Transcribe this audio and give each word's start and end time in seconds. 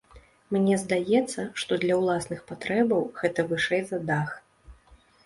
Мне 0.55 0.77
здаецца, 0.83 1.43
што 1.63 1.77
для 1.83 1.97
ўласных 1.99 2.39
патрэбаў 2.53 3.05
гэта 3.21 3.47
вышэй 3.53 3.81
за 3.91 4.01
дах. 4.09 4.29